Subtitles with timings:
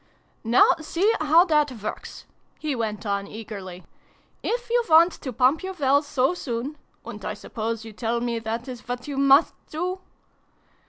[0.43, 2.25] "Now see how that works!"
[2.59, 3.83] he went on eagerly.
[4.41, 8.39] "If you want to pump your wells so soon and I suppose you tell me
[8.39, 10.01] that is what you must do